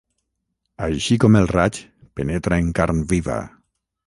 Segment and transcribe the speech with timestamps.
[0.87, 1.83] Així com el raig
[2.21, 3.39] penetra en carn viva.